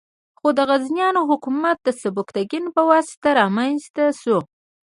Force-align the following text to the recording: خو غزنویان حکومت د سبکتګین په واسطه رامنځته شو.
خو 0.39 0.47
غزنویان 0.69 1.15
حکومت 1.29 1.77
د 1.83 1.89
سبکتګین 2.01 2.65
په 2.75 2.81
واسطه 2.91 3.29
رامنځته 3.39 4.05
شو. 4.21 4.39